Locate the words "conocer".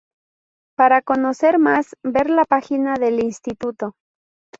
1.03-1.59